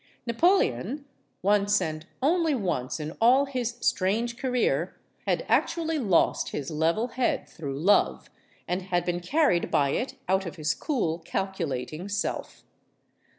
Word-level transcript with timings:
Napoleon, 0.25 1.05
once 1.43 1.79
and 1.79 2.07
only 2.23 2.55
once 2.55 2.99
in 2.99 3.11
all 3.21 3.45
his 3.45 3.77
strange 3.81 4.35
career, 4.35 4.95
had 5.27 5.45
actually 5.47 5.99
lost 5.99 6.49
his 6.49 6.71
level 6.71 7.09
head 7.09 7.47
through 7.47 7.77
love 7.77 8.27
and 8.67 8.81
had 8.81 9.05
been 9.05 9.19
carried 9.19 9.69
by 9.69 9.89
it 9.89 10.15
out 10.27 10.47
of 10.47 10.55
his 10.55 10.73
cool, 10.73 11.19
calculating 11.19 12.09
self. 12.09 12.63